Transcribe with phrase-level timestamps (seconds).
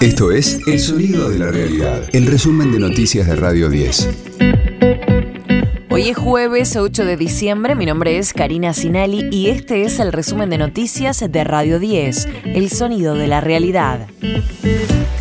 [0.00, 4.08] Esto es El Sonido de la Realidad, el resumen de noticias de Radio 10.
[5.90, 10.10] Hoy es jueves 8 de diciembre, mi nombre es Karina Sinali y este es el
[10.14, 14.08] resumen de noticias de Radio 10, El Sonido de la Realidad.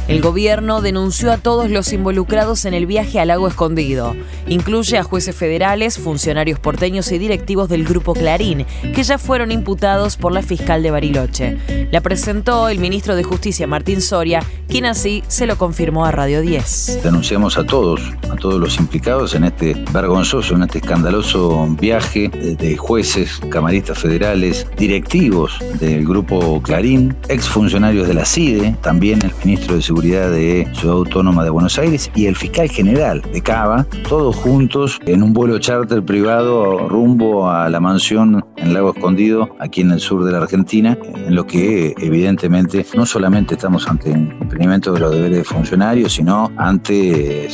[0.09, 4.15] El gobierno denunció a todos los involucrados en el viaje al lago escondido.
[4.47, 10.17] Incluye a jueces federales, funcionarios porteños y directivos del Grupo Clarín, que ya fueron imputados
[10.17, 11.87] por la fiscal de Bariloche.
[11.91, 16.41] La presentó el ministro de Justicia Martín Soria, quien así se lo confirmó a Radio
[16.41, 17.01] 10.
[17.03, 22.77] Denunciamos a todos, a todos los implicados en este vergonzoso, en este escandaloso viaje de
[22.77, 29.83] jueces, camaristas federales, directivos del Grupo Clarín, exfuncionarios de la CIDE, también el ministro de
[29.83, 34.97] Seguridad de Ciudad Autónoma de Buenos Aires y el fiscal general de Cava, todos juntos
[35.05, 39.99] en un vuelo charter privado rumbo a la mansión en Lago Escondido, aquí en el
[39.99, 45.01] sur de la Argentina, en lo que evidentemente no solamente estamos ante un cumplimiento de
[45.01, 47.49] los deberes de funcionarios, sino ante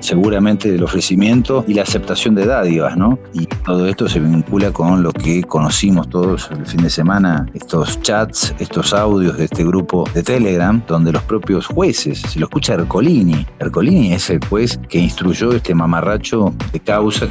[0.00, 3.18] seguramente el ofrecimiento y la aceptación de dádivas, ¿no?
[3.32, 8.00] Y todo esto se vincula con lo que conocimos todos el fin de semana, estos
[8.02, 12.74] chats, estos audios de este grupo de Telegram, donde los propios jueces, se lo escucha
[12.74, 17.28] Ercolini, Ercolini es el juez que instruyó este mamarracho de causa.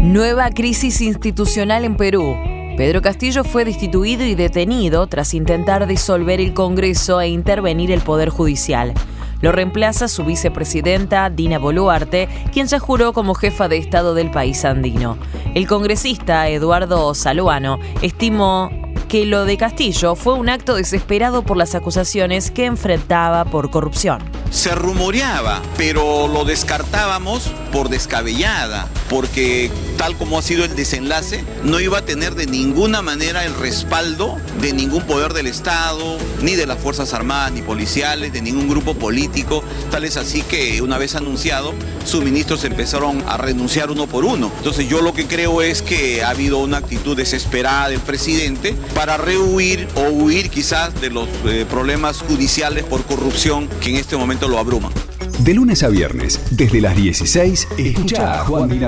[0.00, 2.34] Nueva crisis institucional en Perú.
[2.78, 8.28] Pedro Castillo fue destituido y detenido tras intentar disolver el Congreso e intervenir el Poder
[8.28, 8.94] Judicial.
[9.40, 14.64] Lo reemplaza su vicepresidenta Dina Boluarte, quien ya juró como jefa de Estado del país
[14.64, 15.16] andino.
[15.54, 18.70] El congresista Eduardo Saluano estimó
[19.08, 24.18] que lo de Castillo fue un acto desesperado por las acusaciones que enfrentaba por corrupción.
[24.50, 31.80] Se rumoreaba, pero lo descartábamos por descabellada, porque tal como ha sido el desenlace, no
[31.80, 36.66] iba a tener de ninguna manera el respaldo de ningún poder del Estado, ni de
[36.66, 39.62] las Fuerzas Armadas, ni policiales, de ningún grupo político.
[39.90, 41.74] Tal es así que una vez anunciado,
[42.04, 44.50] sus ministros empezaron a renunciar uno por uno.
[44.58, 49.16] Entonces yo lo que creo es que ha habido una actitud desesperada del presidente para
[49.16, 54.37] rehuir o huir quizás de los eh, problemas judiciales por corrupción que en este momento
[54.46, 54.92] lo abruman.
[55.40, 58.78] De lunes a viernes, desde las 16, escucha a Juan Di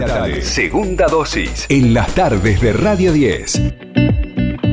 [0.42, 1.66] Segunda dosis.
[1.68, 3.60] En las tardes de Radio 10.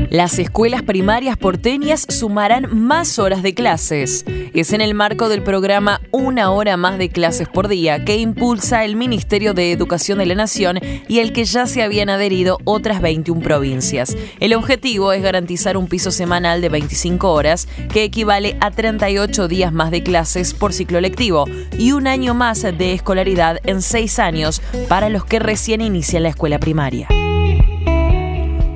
[0.10, 4.26] Las escuelas primarias porteñas sumarán más horas de clases.
[4.58, 8.86] Es en el marco del programa Una hora más de clases por día que impulsa
[8.86, 13.00] el Ministerio de Educación de la Nación y el que ya se habían adherido otras
[13.00, 14.18] 21 provincias.
[14.40, 19.72] El objetivo es garantizar un piso semanal de 25 horas que equivale a 38 días
[19.72, 21.46] más de clases por ciclo lectivo
[21.78, 26.30] y un año más de escolaridad en 6 años para los que recién inician la
[26.30, 27.08] escuela primaria.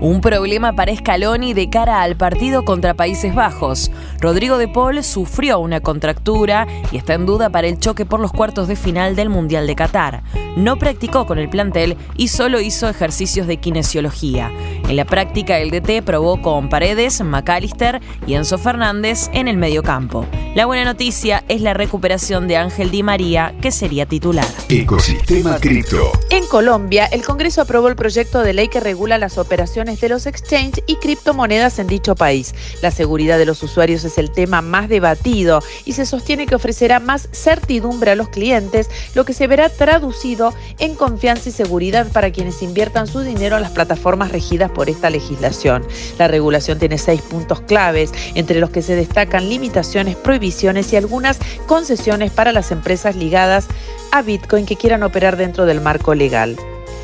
[0.01, 3.91] Un problema para Scaloni de cara al partido contra Países Bajos.
[4.19, 8.31] Rodrigo de Paul sufrió una contractura y está en duda para el choque por los
[8.31, 10.23] cuartos de final del Mundial de Qatar.
[10.57, 14.51] No practicó con el plantel y solo hizo ejercicios de kinesiología.
[14.89, 20.25] En la práctica, el DT probó con Paredes, McAllister y Enzo Fernández en el mediocampo.
[20.55, 24.47] La buena noticia es la recuperación de Ángel Di María, que sería titular.
[24.67, 26.11] Ecosistema Cripto.
[26.29, 30.25] En Colombia, el Congreso aprobó el proyecto de ley que regula las operaciones de los
[30.25, 32.53] exchange y criptomonedas en dicho país.
[32.81, 36.99] La seguridad de los usuarios es el tema más debatido y se sostiene que ofrecerá
[36.99, 42.31] más certidumbre a los clientes, lo que se verá traducido en confianza y seguridad para
[42.31, 45.85] quienes inviertan su dinero en las plataformas regidas por esta legislación.
[46.17, 51.39] La regulación tiene seis puntos claves, entre los que se destacan limitaciones, prohibiciones y algunas
[51.67, 53.67] concesiones para las empresas ligadas
[54.11, 56.57] a Bitcoin que quieran operar dentro del marco legal.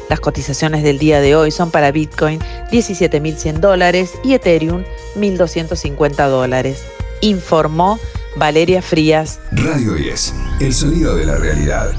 [0.10, 2.40] Las cotizaciones del día de hoy son para Bitcoin
[2.72, 4.84] 17.100 dólares y Ethereum
[5.16, 6.86] 1.250 dólares.
[7.22, 8.00] Informó
[8.38, 9.40] Valeria Frías.
[9.52, 11.92] Radio 10, el sonido de la realidad.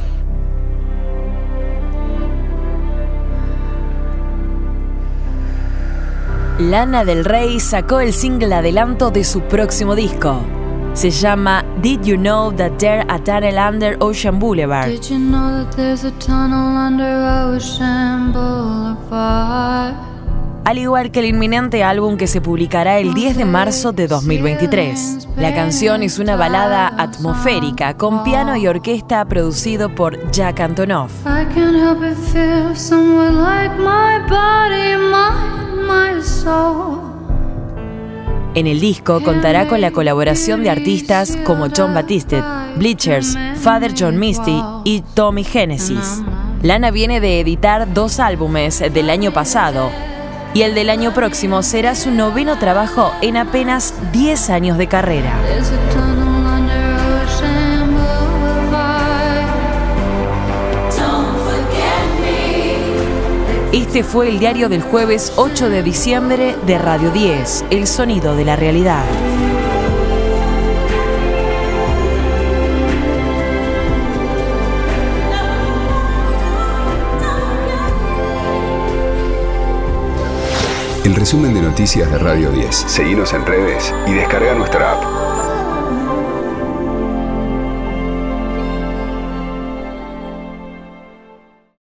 [6.59, 10.45] Lana del Rey sacó el single adelanto de su próximo disco.
[10.99, 14.89] Se llama Did You Know That There a Tunnel Under Ocean Boulevard?
[14.89, 19.95] Did you know that there's a tunnel under Ocean Boulevard?
[20.65, 25.29] Al igual que el inminente álbum que se publicará el 10 de marzo de 2023.
[25.37, 31.13] La canción es una balada atmosférica con piano y orquesta producido por Jack Antonoff.
[31.25, 31.47] I
[38.59, 42.43] En el disco contará con la colaboración de artistas como John Batiste,
[42.75, 46.25] Bleachers, Father John Misty y Tommy Genesis.
[46.63, 49.93] Lana viene de editar dos álbumes del año pasado,
[50.55, 55.35] y el del año próximo será su noveno trabajo en apenas 10 años de carrera.
[63.79, 68.45] Este fue el diario del jueves 8 de diciembre de Radio 10, El Sonido de
[68.45, 69.05] la Realidad.
[81.05, 82.75] El resumen de noticias de Radio 10.
[82.75, 85.48] Seguimos en redes y descarga nuestra app.